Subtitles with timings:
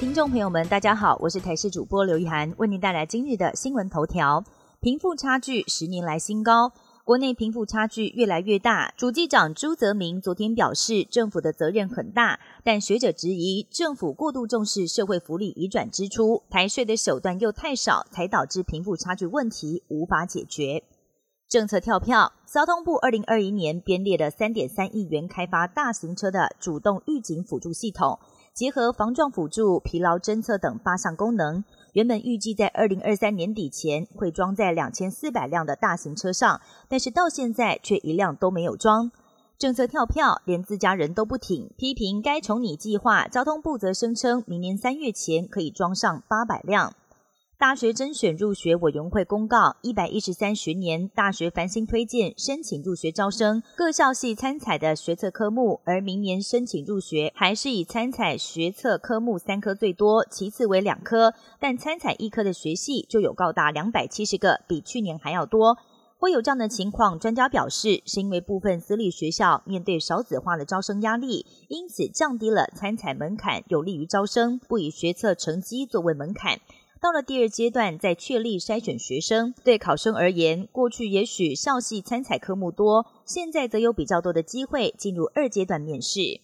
[0.00, 4.42] 听众朋友们，大家好，我是台视主播刘一涵，为您带来今日的新闻头条：
[4.80, 6.72] 贫富差距十年来新高，
[7.04, 8.94] 国内贫富差距越来越大。
[8.96, 20.82] 主计长朱泽明昨天表示，政府的责任很大，但学者质疑政府过度重视社会福利移转支出，台税的手段又太少，才导致贫富差距问题无法解决。
[21.46, 28.18] 政策跳票，交通部二零二一年编列的三点三亿元开发大型车的主动预警辅助系统，
[28.52, 39.10] 结合防撞辅助、疲劳侦测等八项功能，原本预计在二零二三年底前会装在两千四百辆的大型车上，但是到现在却一辆都没有装。
[39.56, 43.28] 政策跳票，连自家人都不挺，批评该宠你计划。
[43.28, 46.94] 交通部则声称，明年三月前可以装上八百辆。
[47.60, 65.76] 大学甄选入学委员会公告，一百一十三学年大学繁星推荐申请入学招生，各校系参采的学测科目，而明年申请入学还是以参采学测科目三科最多，其次为两科，但参采一科的学系就有高达两百七十个，比去年还要多。
[66.16, 76.58] 会有这样的情况，专家表示，是因为部分私立学校面对少子化的招生压力，因此降低了参采门槛，有利于招生，不以学测成绩作为门槛。
[77.00, 79.54] 到了第二阶段，再确立筛选学生。
[79.64, 86.42] 对考生而言，过去也许校系参采科目多，现在则有比较多的机会进入二阶段面试。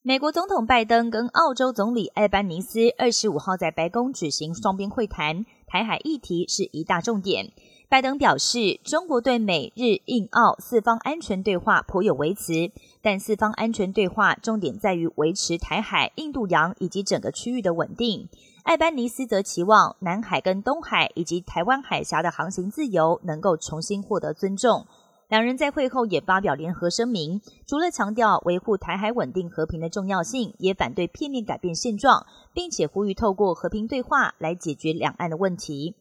[0.00, 7.52] 美国总统拜登跟澳洲总理艾班尼斯二十五号在白宫举行双边会谈，台海议题是一大重点。
[7.90, 18.28] 拜登表示，中国对美日印澳四方安全对话颇有维持，但四方安全对话重点在于维持台海、印度洋以及整个区域的稳定。
[18.64, 24.86] 艾班尼斯则期望南海跟东海以及台湾海峡的航行自由能够重新获得尊重。
[25.28, 35.96] 两人在会后也发表联合声明，除了强调维护台海稳定和平的重要性，也反对片面改变现状，并且呼吁透过和平对话来解决两岸的问题。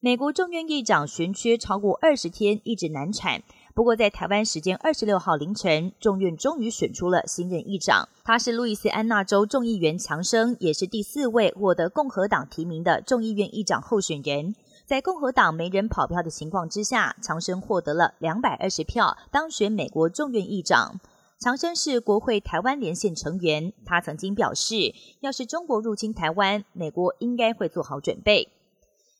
[0.00, 3.42] 美国众院议长悬缺超过二十天，一直难产。
[3.74, 14.54] 不过，在台湾时间二十六号凌晨，众院终于选出了新任议长，他是路易斯安那州众议员强生，也是第四位获得共和党提名的众议院议长候选人。
[14.86, 21.00] 在共和党没人跑票的情况之下，强生获得了两百二十票，当选美国众院议长。
[21.40, 28.48] 强生是国会台湾连线成员，他曾经表示，要是中国入侵台湾，美国应该会做好准备。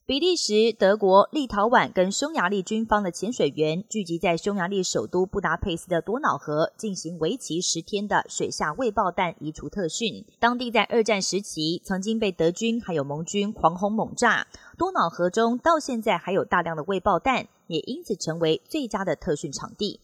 [0.06, 10.24] 比利时、德国、立陶宛跟匈牙利军方的潜水员聚集在匈牙利首都布达佩斯的多瑙河，进行为期十天的水下未爆弹移除特训。
[10.38, 14.46] 当地在二战时期曾经被德军还有盟军狂轰猛炸，
[14.78, 19.98] 多瑙河中到现在还有大量的未爆弹，也因此成为最佳的特训场地。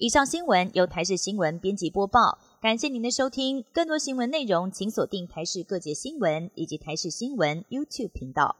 [0.00, 3.64] 以上新闻由台视新闻编辑播报，感谢您的收听。
[3.72, 8.56] 更多新闻内容请锁定台视各界新闻以及台视新闻 YouTube 频道。